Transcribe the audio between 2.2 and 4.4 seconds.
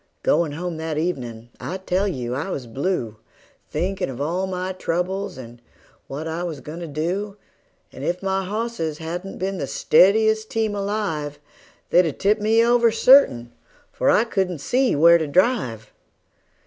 I was blue, Thinkin' of